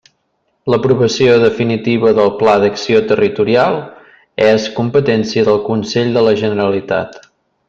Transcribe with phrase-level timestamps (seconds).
[0.73, 3.79] L'aprovació definitiva del Pla d'acció territorial
[4.47, 7.25] és competència del Consell de la Generalitat.